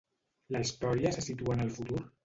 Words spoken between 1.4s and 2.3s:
en el futur?